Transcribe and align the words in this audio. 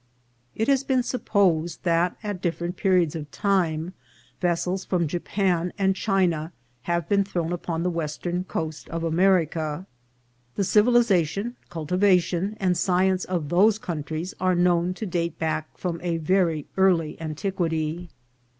It 0.55 0.67
has 0.67 0.83
been 0.83 1.03
supposed 1.03 1.83
that 1.83 2.17
at 2.23 2.41
different 2.41 2.75
periods 2.75 3.15
of 3.15 3.29
time 3.29 3.93
vessels 4.39 4.83
from 4.83 5.07
Japan 5.07 5.71
and 5.77 5.95
China 5.95 6.51
have 6.89 7.07
been 7.07 7.23
thrown 7.23 7.53
upon 7.53 7.83
the 7.83 7.89
western 7.91 8.43
coast 8.43 8.89
of 8.89 9.03
America. 9.03 9.85
The 10.55 10.63
civilization, 10.63 11.55
culti 11.69 11.99
vation, 11.99 12.57
and 12.59 12.75
science 12.75 13.25
of 13.25 13.49
those 13.49 13.77
countries 13.77 14.33
are 14.39 14.55
known 14.55 14.95
to 14.95 15.05
date 15.05 15.37
back 15.37 15.77
from 15.77 16.01
a 16.01 16.17
very 16.17 16.65
early 16.77 17.21
antiquity. 17.21 18.09